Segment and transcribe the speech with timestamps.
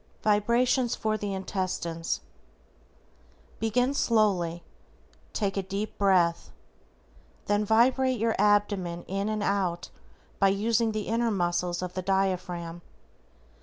[0.23, 2.21] =VIBRATIONS FOR INTESTINES:=
[3.59, 4.63] Begin slowly,
[5.31, 6.51] take a deep breath,
[7.45, 9.91] then vibrate your abdomen in and out
[10.39, 12.81] by using the inner muscles of the diaphragm.